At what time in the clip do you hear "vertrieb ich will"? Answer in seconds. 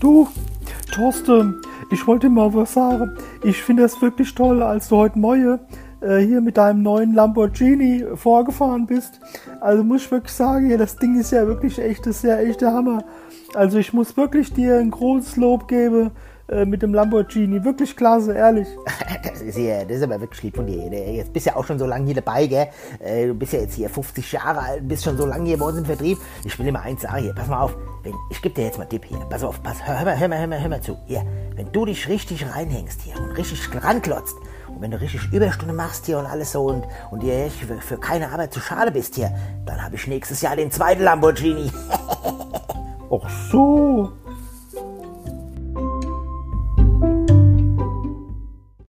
25.84-26.66